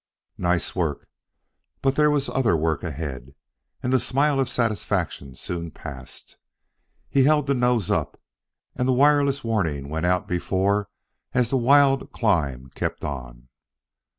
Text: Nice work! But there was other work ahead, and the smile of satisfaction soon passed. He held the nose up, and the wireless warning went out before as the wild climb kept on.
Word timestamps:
Nice 0.39 0.75
work! 0.75 1.07
But 1.83 1.93
there 1.93 2.09
was 2.09 2.27
other 2.27 2.57
work 2.57 2.83
ahead, 2.83 3.35
and 3.83 3.93
the 3.93 3.99
smile 3.99 4.39
of 4.39 4.49
satisfaction 4.49 5.35
soon 5.35 5.69
passed. 5.69 6.37
He 7.07 7.25
held 7.25 7.45
the 7.45 7.53
nose 7.53 7.91
up, 7.91 8.19
and 8.75 8.87
the 8.87 8.93
wireless 8.97 9.43
warning 9.43 9.89
went 9.89 10.07
out 10.07 10.27
before 10.27 10.89
as 11.33 11.51
the 11.51 11.57
wild 11.57 12.11
climb 12.11 12.71
kept 12.73 13.03
on. 13.05 13.49